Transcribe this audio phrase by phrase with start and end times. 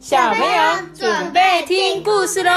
[0.00, 0.48] 小朋友
[0.94, 2.50] 准备听故事喽！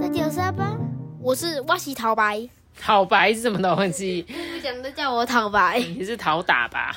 [0.00, 0.78] 大家好，
[1.20, 2.48] 我是挖西桃白，
[2.80, 4.24] 桃白是什么东西？
[4.62, 5.80] 不讲都叫我桃白。
[5.98, 6.94] 你是讨打吧？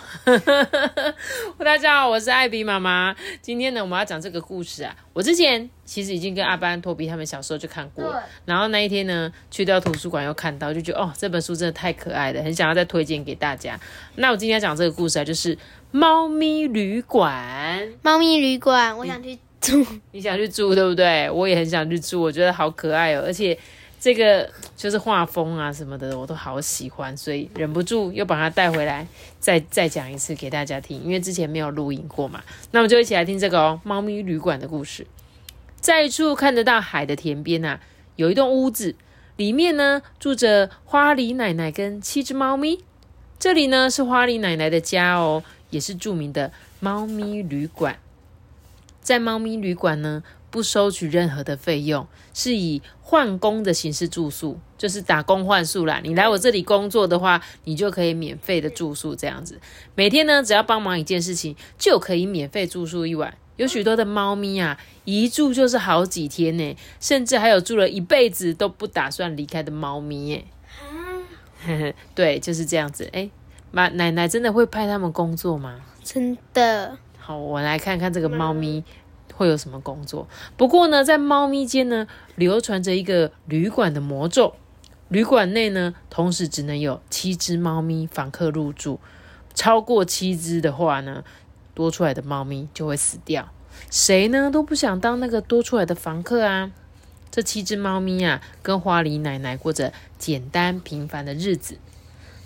[1.58, 3.16] 大家好，我是艾比妈妈。
[3.42, 4.96] 今天呢，我们要讲这个故事啊。
[5.14, 13.80] 我之前其实已经跟阿班、托比他们小时候就看过，然后那一天呢，去到图书馆又看到，就觉得哦，这本书真的太可爱了，很想要再推荐给大家。
[14.18, 15.58] 那我今天要讲这个故事啊，就是
[15.90, 17.92] 猫咪旅馆。
[18.04, 19.84] 猫咪旅馆，我想去住。
[20.14, 21.28] 你想去住对不对？
[21.32, 23.58] 我也很想去住，我觉得好可爱哦，而且
[24.00, 29.08] 这个就是画风啊什么的，我都好喜欢，所以忍不住又把它带回来，
[29.40, 32.44] 再再讲一次给大家听，因为之前没有录影过嘛。
[32.72, 35.08] 那我们就一起来听这个哦，猫咪旅馆的故事。
[35.80, 37.80] 在一处看得到海的田边啊，
[38.16, 38.96] 有一栋屋子，
[39.38, 42.84] 里面呢住着花梨奶奶跟七只猫咪。
[43.38, 48.00] 这里呢是花梨奶奶的家哦，也是著名的猫咪旅馆。
[49.02, 50.24] 在猫咪旅馆呢，
[50.56, 56.00] 不收取任何的费用，是以换工的形式住宿，就是打工换宿啦。
[56.02, 59.60] 你来我这里工作的话，你就可以免费的住宿这样子。
[59.96, 63.38] 每天呢，只要帮忙一件事情，就可以免费住宿一晚。
[63.58, 70.46] 有许多的猫咪啊，一住就是好几天呢，甚至还有住了一辈子都不打算离开的猫咪耶。
[72.16, 73.10] 对，就是这样子。
[73.12, 73.30] 哎，
[73.72, 75.82] 妈奶奶真的会派他们工作吗？
[76.02, 78.86] 真的，好，我来看看这个猫咪
[79.36, 80.28] 会有什么工作。
[80.58, 84.56] 不过呢，在猫咪间呢，流传着一个旅馆的魔咒。
[85.10, 89.00] 旅馆内呢，同时只能有七只猫咪访客入住，
[89.54, 91.24] 超过七只的话呢，
[91.76, 93.50] 多出来的猫咪就会死掉。
[93.92, 96.72] 谁呢都不想当那个多出来的房客啊！
[97.30, 101.78] 这七只猫咪啊，跟花梨奶奶过着简单平凡的日子。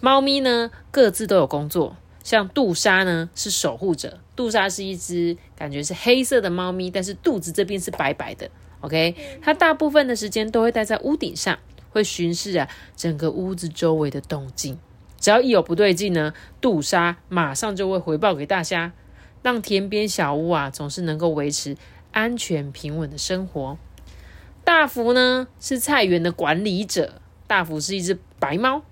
[0.01, 1.95] 猫咪呢，各自都有工作。
[2.23, 4.19] 像杜莎呢，是守护者。
[4.35, 8.49] 杜莎是一只感觉是黑色的猫咪，但是肚子这边是白白的。
[8.81, 11.57] OK，它大部分的时间都会待在屋顶上，
[11.89, 14.77] 会巡视啊整个屋子周围的动静。
[15.19, 18.93] 只要一有不对劲呢，杜莎马上就会回报给大家，
[19.41, 21.75] 让田边小屋啊总是能够维持
[22.11, 23.77] 安全平稳的生活。
[24.63, 28.83] 大福呢是菜园的管理者，大福是一只白猫。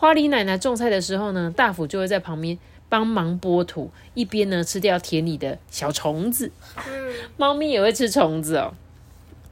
[0.00, 2.56] 花梨奶奶种菜的时候呢，大福就会在旁边
[2.88, 6.52] 帮忙拨土，一边呢吃掉田里的小虫子。
[7.36, 8.74] 猫咪也会吃虫子哦。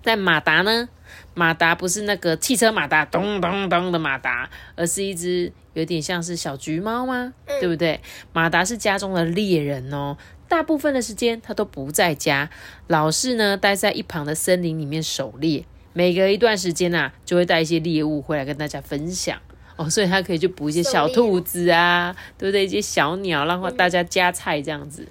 [0.04, 0.88] 但马达呢？
[1.34, 7.34] 马达不是那个汽车马达咚咚咚的马达，而是一只有点像是小橘猫吗？
[7.60, 8.00] 对不对？
[8.32, 10.16] 马达是家中的猎人哦。
[10.48, 12.48] 大部分的时间它都不在家，
[12.86, 15.64] 老是呢待在一旁的森林里面狩猎。
[15.92, 19.40] 每隔一段时间呐、就会带一些猎物回来跟大家分享
[19.76, 22.64] 哦，所以他可以去捕一些小兔子啊，对不对？
[22.64, 25.06] 一些小鸟，让大家夹菜这样子。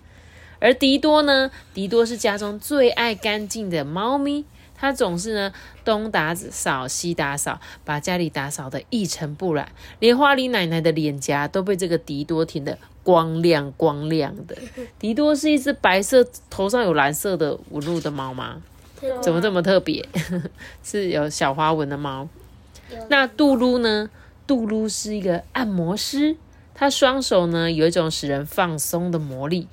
[0.59, 14.57] 而迪多呢，迪多是家中最爱干净的猫咪，它总是呢东打扫西打扫，把家里打扫的一尘不染，连花梨奶奶的脸颊都被这个迪多舔的光亮光亮的。
[14.97, 18.61] 迪多是一只白色、头上有蓝色的纹路的猫吗？
[19.21, 20.03] 怎么这么特别？
[20.81, 22.27] 是有小花纹的猫。
[23.09, 24.09] 那杜噜呢？
[24.47, 26.37] 杜噜是一个按摩师，
[26.73, 29.67] 他双手呢有一种使人放松的魔力。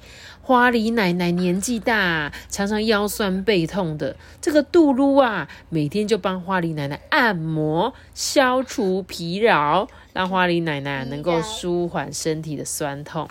[0.44, 4.16] 花梨奶奶年纪大，常常腰酸背痛的。
[4.40, 13.28] 这个杜噜啊，每天就帮花梨奶奶按摩，消除疲劳，让花梨奶奶能够舒缓身体的酸痛。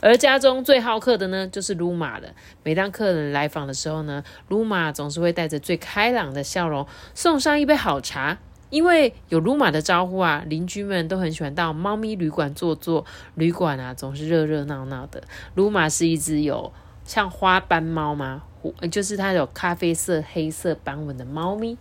[0.00, 2.28] 而家中最好客的呢，就是鲁玛了。
[2.62, 8.38] 每当客人来访的时候呢，鲁玛总是会带着最开朗的笑容，送上一杯好茶。
[8.70, 13.04] 因为有鲁马的招呼啊，邻居们都很喜欢到猫咪旅馆坐坐。
[13.34, 15.22] 旅馆啊，总是热热闹闹的。
[15.54, 16.72] 鲁马是一只有
[17.04, 18.42] 像花斑猫吗？
[18.90, 21.78] 就是它有咖啡色、黑色斑纹的猫咪。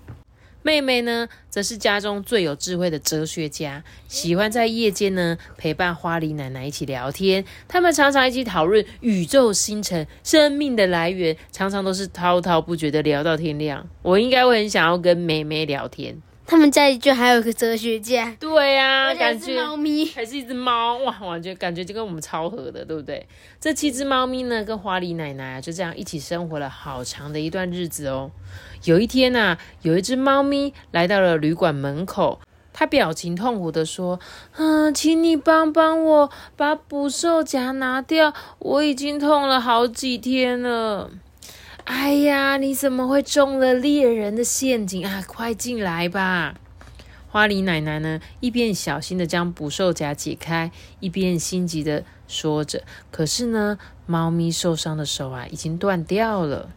[0.62, 7.46] 妹妹呢，则是家中最有智慧的哲学家，喜欢在夜间呢陪伴花梨奶奶一起聊天。
[7.68, 13.88] 他们常常一起讨论宇宙、星辰、生命的来源，常常都是滔滔不绝的聊到天亮。
[14.02, 16.20] 我应该会很想要跟妹妹聊天。
[16.48, 20.06] 他们家里就还有个哲学家，对呀、感觉猫咪。
[20.12, 23.28] 还是一只猫哇，我觉感觉就跟我们超合的，对不对？
[23.60, 28.30] 这七只猫咪呢，跟花梨奶奶啊，就这样一起生活了好长的一段日子哦。
[28.84, 32.40] 有一天呐、有一只猫咪来到了旅馆门口，
[32.72, 34.20] 它表情痛苦的说
[34.58, 41.10] ：“嗯，请你帮帮我，把捕兽夹拿掉，我已经痛了好几天了。”
[41.86, 45.24] 哎呀，你怎么会中了猎人的陷阱啊？
[45.28, 46.56] 快进来吧！
[47.30, 53.78] 花梨奶奶呢，一边小心的将捕兽夹解开，一边心急的说着：“可是呢，
[54.08, 56.70] 猫咪受伤的手啊，已经断掉了。”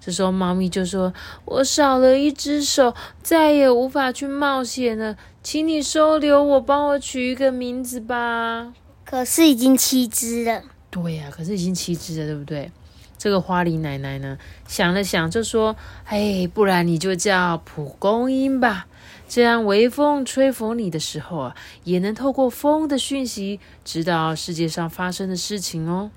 [0.00, 1.12] 这时候，猫咪就说
[1.44, 8.72] ：“我少了一只手，再也无法去冒险了，请你收留我，帮我取一个名字吧。”
[9.04, 10.62] 可是已经七只了。
[10.88, 12.70] 对呀、可是已经七只了，对不对？
[13.18, 15.76] 这个花梨奶奶呢，想了想就说
[16.06, 18.86] ：“哎，不然你就叫蒲公英吧，
[19.28, 26.10] 这样微风吹拂你的时候啊，也能透过风的讯息，知道世界上发生的事情哦。”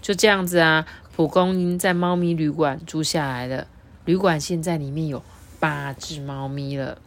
[0.00, 3.66] 就这样子啊，蒲公英在猫咪旅馆住下来了。
[4.06, 5.22] 旅馆现在里面有
[5.58, 6.98] 八只猫咪了。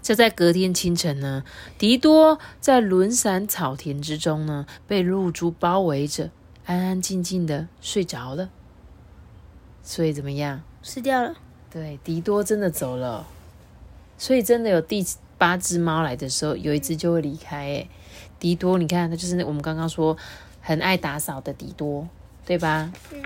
[0.00, 1.44] 就在隔天清晨呢，
[1.78, 6.30] 迪多在轮伞草田之中呢，被露珠包围着，
[6.66, 8.50] 安安静静的睡着了。
[9.82, 10.62] 所以怎么样？
[10.82, 11.34] 死掉了。
[11.70, 13.26] 对，迪多真的走了。
[14.18, 15.04] 所以真的有第
[15.38, 17.56] 八只猫来的时候，有一只就会离开。
[17.56, 17.88] 哎，
[18.38, 20.16] 迪多，你看，它就是那我们刚刚说
[20.60, 22.08] 很爱打扫的迪多，
[22.46, 22.92] 对吧？
[23.12, 23.22] 嗯。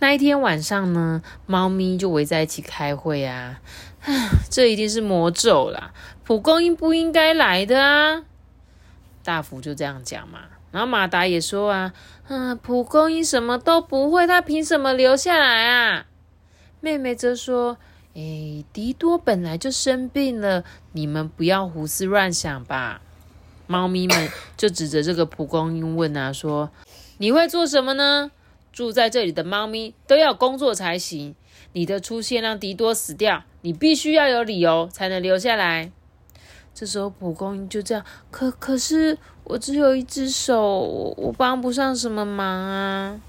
[0.00, 3.60] 那一天晚上呢，猫咪就围在一起开会啊。
[4.50, 5.92] 这一定是魔咒啦！
[6.24, 8.24] 蒲公英不应该来的啊。
[9.22, 10.40] 大福就这样讲嘛。
[10.72, 11.92] 然后马达也说啊，
[12.26, 16.06] 嗯，蒲公英什么都不会，它凭什么留下来啊？
[16.80, 17.76] 妹妹则说，
[18.14, 23.00] 诶，迪多本来就生病了，你们不要胡思乱想吧。
[23.68, 26.70] 猫咪们就指着这个蒲公英问啊，说，
[27.18, 28.32] 你会做什么呢？
[28.72, 31.36] 住在这里的猫咪都要工作才行。
[31.74, 35.92] 你的出现让迪多死掉，你必须要有理由才能留下来。
[36.74, 43.20] 这时候蒲公英就这样，可可是我只有一只手，我我帮不上什么忙啊。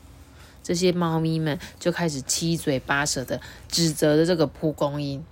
[0.64, 5.24] 这些猫咪们就开始七嘴八舌的指责着这个蒲公英。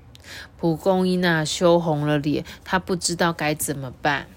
[0.59, 4.27] 蒲公英啊，羞红了脸，他不知道该怎么办。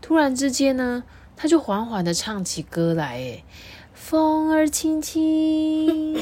[0.00, 1.04] 突然之间呢，
[1.36, 3.44] 他就缓缓的唱起歌来，哎
[3.94, 6.20] 风儿轻轻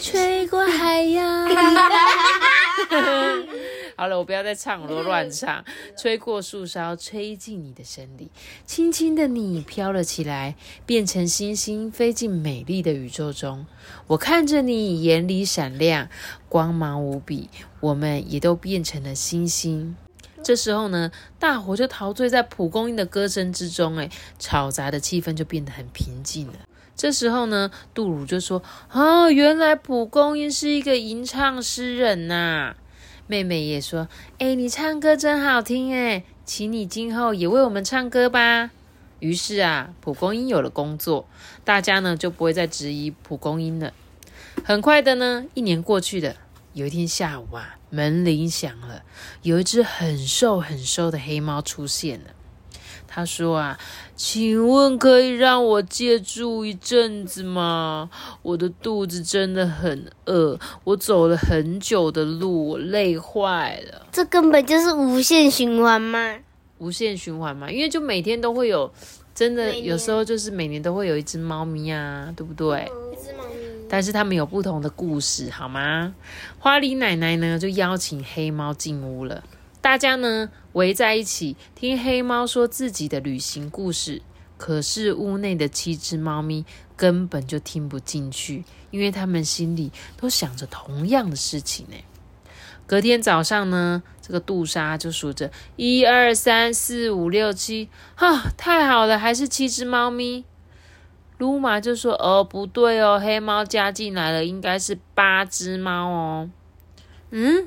[0.00, 1.48] 吹过海洋。
[4.00, 5.62] 好了，我不要再唱， 我都乱唱。
[5.94, 8.30] 吹过树梢，吹进你的身里，
[8.64, 10.56] 轻轻的你飘了起来，
[10.86, 13.66] 变成星星，飞进美丽的宇宙中。
[14.06, 16.08] 我看着你，眼里闪亮，
[16.48, 17.50] 光芒无比。
[17.80, 19.94] 我们也都变成了星星。
[20.42, 24.08] 这时候呢，大伙就陶醉在蒲公英的歌声之中，哎，
[24.40, 26.54] 嘈杂的气氛就变得很平静了。
[26.96, 28.62] 这时候呢，杜鲁就说
[28.92, 32.76] ：“哦，原来蒲公英是一个吟唱诗人呐、
[33.30, 38.72] 妹妹也说：“哎，你唱歌真好听哎，请你今后也为我们唱歌吧。”
[39.20, 41.28] 于是啊，蒲公英有了工作，
[41.64, 43.92] 大家呢就不会再质疑蒲公英了。
[44.64, 46.34] 很快的呢，一年过去了。
[46.72, 49.04] 有一天下午啊，门铃响了，
[49.42, 52.34] 有一只很瘦很瘦的黑猫出现了。
[53.12, 53.76] 他说啊，
[54.14, 58.08] 请问可以让我借住一阵子吗？
[58.42, 64.06] 我的肚子真的很饿，我走了很久的路，我累坏了。
[64.12, 66.38] 这根本就是无限循环嘛。
[66.78, 68.90] 无限循环嘛，因为就每天都会有，
[69.34, 72.90] 真的有时候就是每年都会有一只猫咪啊，对不对？
[73.12, 73.56] 一只猫咪。
[73.88, 76.14] 但是他们有不同的故事，好吗？
[76.60, 79.42] 花梨奶奶呢就邀请黑猫进屋了，
[79.80, 84.22] 大家呢围在一起听黑猫说自己的旅行故事。
[84.56, 91.96] 可是屋内的七只猫咪根本就听不进去，因为他们心里都想着同样的事情呢。
[92.86, 100.44] 隔天早上呢，这个杜莎就数着一二三四五六七，哈，太好了，还是七只猫咪。
[101.38, 106.50] 鲁玛就说：“哦，不对哦，黑猫加进来了，应该是八只猫哦。
[107.30, 107.66] 嗯，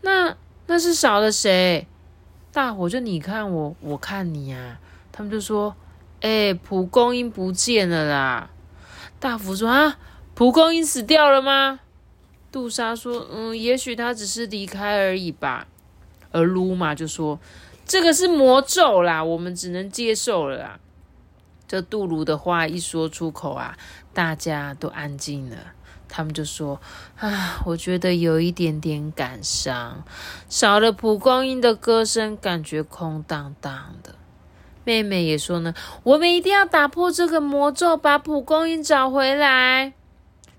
[0.00, 1.86] 那那是少了谁？
[2.52, 4.78] 大伙就你看我，我看你啊。
[5.12, 5.74] 他们就说：
[6.20, 8.50] 哎、蒲公英不见了啦。
[9.18, 9.98] 大福说：啊，
[10.34, 11.80] 蒲公英死掉了吗？
[12.50, 15.66] 杜莎说：嗯，也许它只是离开而已吧。
[16.32, 17.38] 而鲁玛就说：
[17.84, 20.80] 这个是魔咒啦，我们只能接受了啦。
[21.68, 23.76] 这杜鲁的话一说出口啊，
[24.12, 25.56] 大家都安静了。
[26.08, 26.80] 他们就说
[27.18, 30.04] ：“啊，我觉得有一点点感伤，
[30.48, 34.14] 少了蒲公英的歌声，感觉空荡荡的。”
[34.84, 39.92] 妹妹也说呢：“我们一定要打破这个魔咒，把蒲公英找回来。”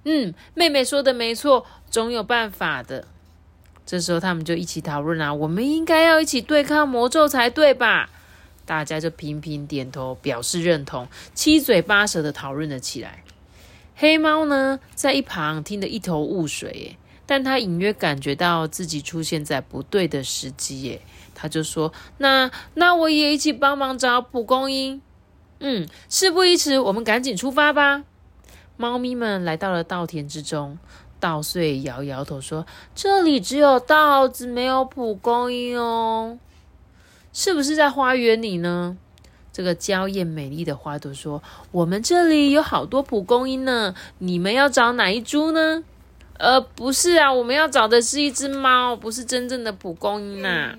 [0.03, 3.07] 嗯，妹妹说的没错，总有办法的。
[3.85, 8.09] 这时候他们就一起讨论啊，我们应该要一起对抗魔咒才对吧？
[8.65, 13.23] 大家就频频点头表示认同，七嘴八舌的讨论了起来。
[13.99, 21.01] 黑猫呢，在一旁听得一头雾水，耶，但他隐约感觉到自己出现在不对的时机，耶，
[21.33, 25.01] 他就说：“那那我也一起帮忙找蒲公英。”
[25.59, 28.03] 嗯，事不宜迟，我们赶紧出发吧。
[28.77, 30.77] 猫咪们来到了稻田之中，
[31.19, 36.37] 稻穗摇摇头说：“这里只有稻子，没有蒲公英哦。
[37.33, 38.95] 是不是在花园里呢？”
[39.57, 41.41] 这个娇艳美丽的花朵说
[41.73, 45.83] ：“我们这里有好多蒲公英呢，你们要找哪一株呢？”
[46.37, 50.75] 呃，不是啊，我们要找的是一只猫，不是真正的蒲公英呐。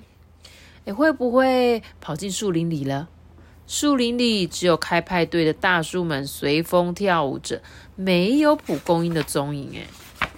[0.85, 3.09] 哎，会不会跑进树林里了？
[3.67, 7.61] 树林里只有开派对的大树们随风跳舞着，
[7.97, 9.73] 没有蒲公英的踪影。
[9.75, 10.29] 哎，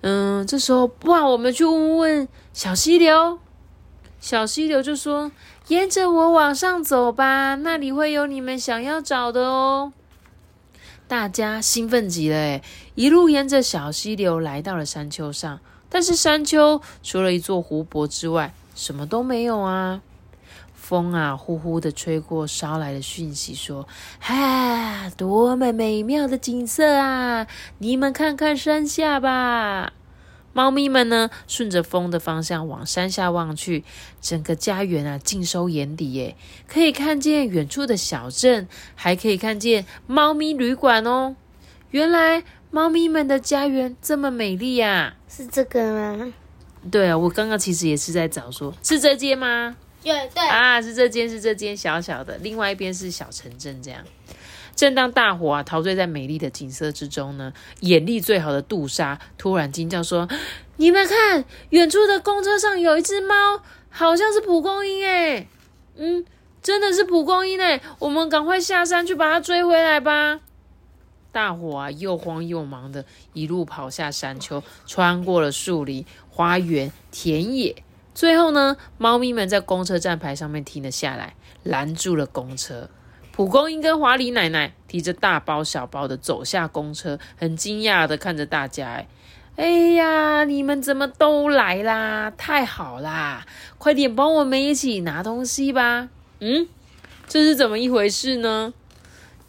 [0.00, 3.38] 嗯，这时候不然我们去问问小溪流。
[4.20, 5.30] 小溪流就说
[5.68, 9.92] ：“沿着我往上走吧，那里会有你们想要找的哦。”
[11.06, 12.62] 大家兴奋极了，哎，
[12.94, 20.02] 一路沿着小溪流来到了山丘上，但是山丘除了一座湖泊之外，什么都没有啊。
[20.74, 23.86] 风啊，呼呼的吹过，捎来的讯息说
[24.20, 27.46] ：“哈，多么美妙的景色啊！
[27.76, 29.92] 你们看看山下吧。”
[30.58, 33.84] 猫咪们呢，顺着风的方向往山下望去，
[34.20, 36.34] 整个家园啊，尽收眼底耶！
[36.66, 41.36] 可以看见远处的小镇，还可以看见猫咪旅馆哦。
[41.92, 45.14] 原来猫咪们的家园这么美丽呀！
[45.28, 46.34] 是这个吗？
[46.90, 49.76] 对啊，我刚刚其实也是在找，说是这间吗？
[50.02, 54.02] 对对啊，是这间，是这间小小的，另外一边是小城镇这样。
[54.78, 60.28] 正当大伙啊陶醉在美丽的景色之中呢，眼力最好的杜莎突然惊叫说
[60.78, 63.34] ：“你们看，远处的公车上有一只猫，
[63.90, 65.48] 好像是蒲公英哎！
[65.96, 66.24] 嗯，
[66.62, 67.80] 真的是蒲公英哎！
[67.98, 70.38] 我们赶快下山去把它追回来吧！”
[71.32, 77.82] 大伙啊又慌又忙的一路跑下山丘，穿过了树林、花园、田野，
[78.14, 82.88] 最后呢，猫咪们在公车站牌上面停了下来，拦住了公车。
[83.38, 88.88] 蒲公英跟华梨奶奶提着大包小包的走下公车，很惊讶的看着大家。
[88.88, 89.06] 哎，
[89.54, 92.32] 哎呀，你们怎么都来啦？
[92.36, 93.46] 太好啦！
[93.78, 96.08] 快点帮我们一起拿东西吧。
[96.40, 96.66] 嗯，
[97.28, 98.74] 这是怎么一回事呢？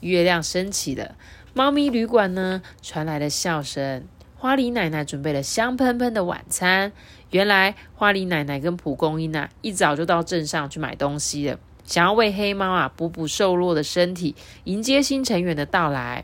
[0.02, 1.16] 月亮升起了，
[1.56, 4.06] 猫咪旅馆呢传来了笑声。
[4.38, 6.92] 花梨奶奶准备了香喷喷的晚餐。
[7.32, 11.58] 原来花梨奶奶跟蒲公英啊，一早就到镇上去买东西了。
[11.90, 16.24] 想要为黑猫啊补补瘦弱的身体，迎接新成员的到来，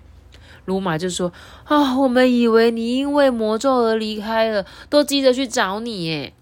[0.66, 1.34] 鲁玛就说
[1.66, 6.34] ：“啊，我们以为你因为魔咒而离开了，都急着去找你。”耶。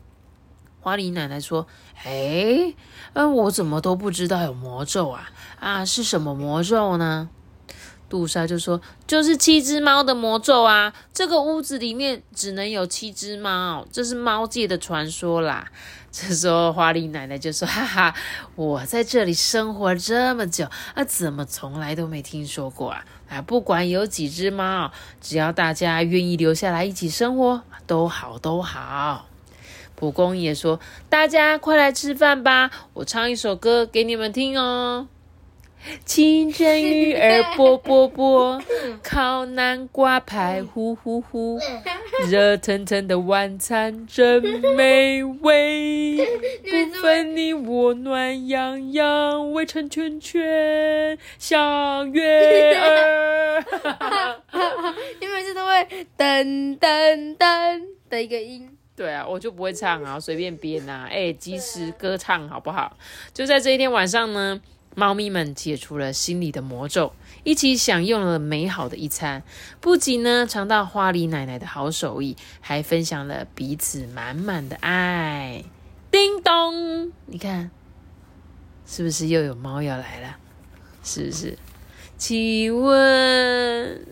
[0.82, 1.66] 花梨奶奶说
[2.04, 2.74] ：“哎，
[3.14, 5.32] 嗯，我怎么都不知道有魔咒啊？
[5.58, 7.30] 啊，是什么魔咒呢？”
[8.14, 10.94] 杜莎就说：“就是七只猫的魔咒啊！
[11.12, 15.72] 这个屋子里面只能有七只猫，这是猫界的传说啦。”
[16.14, 18.14] 这时候，花梨奶奶就说：“哈哈，
[18.54, 23.04] 我在这里生活这么久啊，怎么从来都没听说过啊？
[23.30, 29.26] 啊，不管有几只猫，只要大家愿意留下来一起生活，都好都好。”
[29.98, 30.80] 蒲公英也说
[31.10, 35.08] ：“大家快来吃饭吧，我唱一首歌给你们听哦。”
[36.06, 38.62] 清蒸鱼儿啵啵啵，
[39.04, 41.60] 烤南瓜排呼呼呼，
[42.30, 44.42] 热腾腾的晚餐真
[44.76, 46.18] 美味，
[46.64, 53.64] 不分你我暖洋洋，围成圈圈像月儿。
[55.20, 55.74] 你每次都会
[56.18, 58.70] 噔噔噔的一个音。
[58.96, 62.96] 对啊，我就不会唱啊，随便编啊，哎，及时歌唱好不好？
[63.34, 64.62] 就在这一天晚上呢。
[64.96, 69.44] 猫咪们解除了心里的魔咒，一起享用了美好的一餐。
[69.82, 75.64] 不仅呢尝到花梨奶奶的好手艺，还分享了彼此满满的爱。
[76.12, 77.72] 叮咚，你看，
[78.86, 80.38] 是不是又有猫要来了？
[81.04, 81.58] 是不是？
[82.18, 84.06] 请问，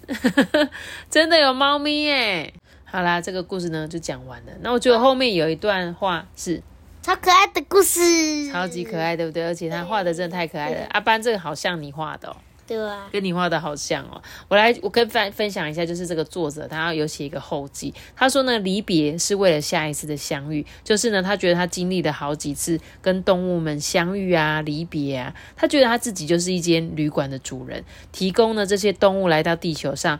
[1.11, 2.53] 真的有猫咪耶？
[2.85, 4.51] 好啦，这个故事呢就讲完了。
[4.61, 6.63] 那我觉得后面有一段话是。
[7.01, 9.43] 超可爱的故事，超级可爱，对不对？
[9.43, 10.85] 而且他画的真的太可爱了。
[10.91, 12.35] 阿班，这个好像你画的哦，
[12.67, 14.21] 对啊，跟你画的好像哦。
[14.47, 30.19] 我来，我跟分分享一下，就是这个作者他有写一个后记，他说呢，离别是为了下一次的相遇，就是呢，他觉得他经历了好几次跟动物们相遇啊、离别啊，他觉得他自己就是一间旅馆的主人，提供呢这些动物来到地球上。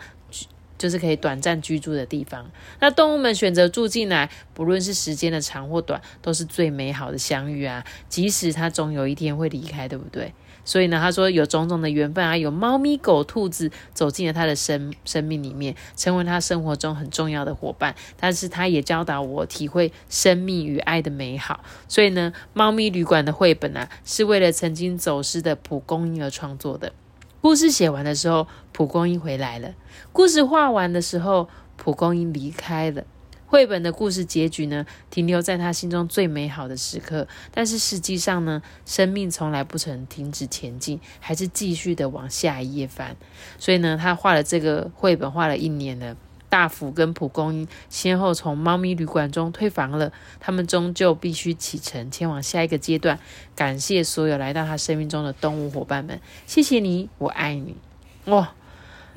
[0.82, 2.50] 就是可以短暂居住的地方。
[2.80, 7.86] 那动物们选择住进来，不论是时间的长或短，都是最美好的相遇啊！
[8.10, 10.34] 即使它总有一天会离开，对不对？
[10.66, 17.94] 所以呢，他说有种种的缘分啊，有猫咪、狗、兔子走进了他的生生命里面，成为他生活中很重要的伙伴。
[18.20, 21.64] 但是他也教导我体会生命与爱的美好。
[21.88, 26.94] 所以呢，猫咪旅馆的绘本啊，是为了曾经走失的蒲公英而创作的。
[27.42, 29.74] 故事写完的时候，蒲公英回来了；
[30.14, 33.04] 故事画完的时候，蒲公英离开了。
[33.48, 37.28] 绘本的故事结局呢，停留在他心中最美好的时刻。
[37.52, 43.18] 但是实际上呢，生命从来不曾停止前进，还是继续的往下一页翻。
[43.58, 46.16] 所以呢，他画了这个绘本，画了一年了。
[46.52, 53.18] 大福跟蒲公英先后从猫咪旅馆中退房了，他们终究必须启程前往下一个阶段。
[53.56, 57.78] 感谢所有来到他生命中的动物伙伴们，谢谢你，我爱你。
[58.26, 58.54] 哇，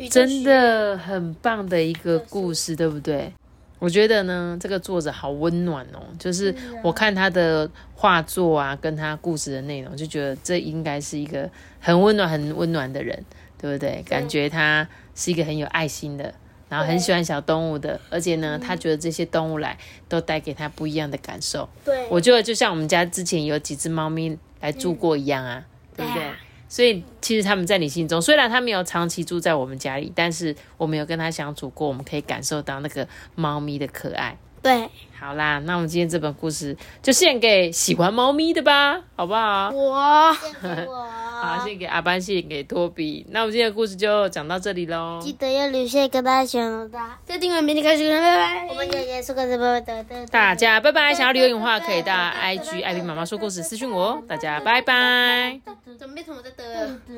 [0.09, 3.33] 真的很棒的一个故事，对不对？
[3.81, 6.00] 我觉得呢，这个作者好温暖哦。
[6.19, 11.50] 就是我看他的画作啊，跟他故事的内容，就觉得这应该是一个
[11.81, 13.25] 很温暖、很温暖的人，
[13.59, 14.03] 对不对？
[14.07, 16.33] 感觉他是一个很有爱心的，
[16.68, 19.78] 然后很喜欢小动物的，而且呢，他觉得这些动物来
[20.09, 21.68] 都带给他不一样的感受。
[21.85, 25.64] 对，我觉得就像我们家之前有几只猫咪来住过一样啊，
[25.97, 26.23] 对不对？
[26.66, 33.06] 所以其实他们在你心中，虽然他没有长期住在我们家里，但是我们有跟他相处过，我们可以感受到那个
[33.37, 34.37] 猫咪的可爱。
[34.61, 39.71] 对，好啦，那我们今天这本故事就献给喜欢猫咪的吧，好不好？
[39.71, 40.35] 我，
[41.43, 43.26] 好，献给阿班，献给托比。
[43.31, 45.21] 那我们今天的故事就讲到这里喽。
[45.23, 48.67] 记得要留下跟大家讲的，再订阅明天开始，拜拜。
[48.69, 50.05] 我们姐姐说个什么的？
[50.31, 51.12] 大家拜拜。
[51.14, 54.23] 想要留言的话，可以到 IG 艾比妈妈说故事私讯我哦。
[54.29, 55.61] 大家拜拜。
[55.99, 56.50] 准备什么的？